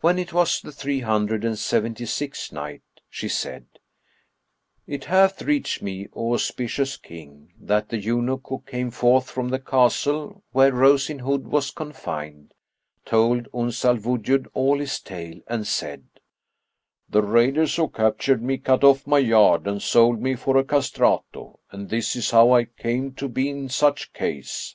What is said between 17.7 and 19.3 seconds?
who captured me cut off my